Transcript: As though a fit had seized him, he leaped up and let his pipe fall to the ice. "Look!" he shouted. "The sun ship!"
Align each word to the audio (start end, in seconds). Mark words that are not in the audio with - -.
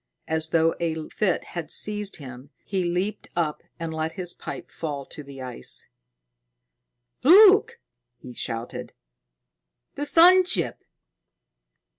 As 0.27 0.49
though 0.49 0.73
a 0.79 0.95
fit 1.09 1.43
had 1.53 1.69
seized 1.69 2.15
him, 2.15 2.49
he 2.65 2.83
leaped 2.83 3.27
up 3.35 3.61
and 3.79 3.93
let 3.93 4.13
his 4.13 4.33
pipe 4.33 4.71
fall 4.71 5.05
to 5.05 5.21
the 5.21 5.43
ice. 5.43 5.89
"Look!" 7.23 7.79
he 8.17 8.33
shouted. 8.33 8.93
"The 9.93 10.07
sun 10.07 10.43
ship!" 10.45 10.83